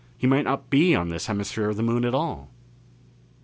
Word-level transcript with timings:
He 0.17 0.25
might 0.25 0.45
not 0.45 0.71
be 0.71 0.95
on 0.95 1.09
this 1.09 1.27
hemisphere 1.27 1.69
of 1.69 1.77
the 1.77 1.83
Moon 1.83 2.05
at 2.05 2.15
all.... 2.15 2.49